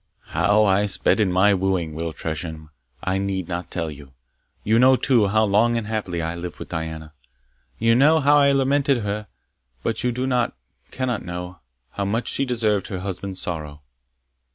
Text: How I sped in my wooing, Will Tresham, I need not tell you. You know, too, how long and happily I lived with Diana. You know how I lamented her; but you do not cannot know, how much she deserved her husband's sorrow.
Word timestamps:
How 0.29 0.63
I 0.65 0.87
sped 0.87 1.19
in 1.19 1.31
my 1.31 1.53
wooing, 1.53 1.93
Will 1.93 2.11
Tresham, 2.11 2.71
I 3.03 3.19
need 3.19 3.47
not 3.47 3.69
tell 3.69 3.91
you. 3.91 4.13
You 4.63 4.79
know, 4.79 4.95
too, 4.95 5.27
how 5.27 5.43
long 5.43 5.77
and 5.77 5.85
happily 5.85 6.23
I 6.23 6.33
lived 6.33 6.57
with 6.57 6.69
Diana. 6.69 7.13
You 7.77 7.93
know 7.93 8.19
how 8.19 8.37
I 8.37 8.51
lamented 8.51 9.03
her; 9.03 9.27
but 9.83 10.03
you 10.03 10.11
do 10.11 10.25
not 10.25 10.57
cannot 10.89 11.23
know, 11.23 11.59
how 11.91 12.05
much 12.05 12.29
she 12.29 12.45
deserved 12.45 12.87
her 12.87 13.01
husband's 13.01 13.39
sorrow. 13.43 13.83